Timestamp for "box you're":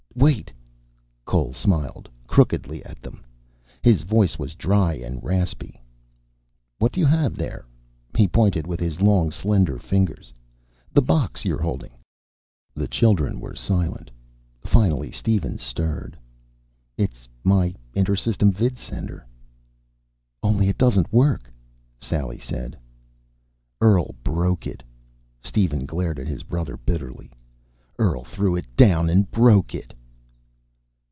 11.01-11.61